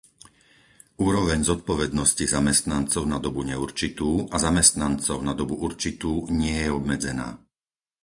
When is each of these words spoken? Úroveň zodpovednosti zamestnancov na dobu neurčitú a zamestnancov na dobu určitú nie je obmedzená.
Úroveň 1.07 1.39
zodpovednosti 1.51 2.25
zamestnancov 2.35 3.03
na 3.13 3.17
dobu 3.25 3.41
neurčitú 3.51 4.09
a 4.33 4.37
zamestnancov 4.47 5.17
na 5.27 5.33
dobu 5.39 5.55
určitú 5.67 6.11
nie 6.41 6.57
je 6.65 6.69
obmedzená. 6.79 7.27